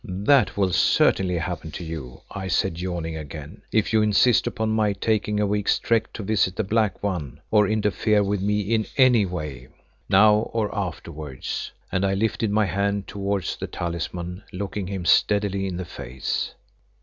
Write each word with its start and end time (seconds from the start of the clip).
"That 0.03 0.57
will 0.57 0.71
certainly 0.73 1.37
happen 1.37 1.69
to 1.73 1.83
you," 1.83 2.21
I 2.31 2.47
said, 2.47 2.81
yawning 2.81 3.15
again, 3.15 3.61
"if 3.71 3.93
you 3.93 4.01
insist 4.01 4.47
upon 4.47 4.71
my 4.71 4.93
taking 4.93 5.39
a 5.39 5.45
week's 5.45 5.77
trek 5.77 6.11
to 6.13 6.23
visit 6.23 6.55
the 6.55 6.63
Black 6.63 7.03
One, 7.03 7.39
or 7.51 7.67
interfere 7.67 8.23
with 8.23 8.41
me 8.41 8.61
in 8.61 8.87
any 8.97 9.27
way 9.27 9.67
now 10.09 10.49
or 10.53 10.73
afterwards," 10.75 11.71
and 11.91 12.03
I 12.03 12.15
lifted 12.15 12.49
my 12.49 12.65
hand 12.65 13.05
towards 13.05 13.55
the 13.57 13.67
talisman, 13.67 14.41
looking 14.51 14.87
him 14.87 15.05
steadily 15.05 15.67
in 15.67 15.77
the 15.77 15.85
face. 15.85 16.55